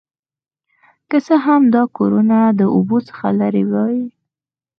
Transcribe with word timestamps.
که 1.09 1.17
څه 1.27 1.35
هم 1.45 1.61
دا 1.75 1.83
کورونه 1.97 2.37
د 2.59 2.61
اوبو 2.75 2.97
څخه 3.09 3.27
لرې 3.39 3.63
وي 3.71 4.01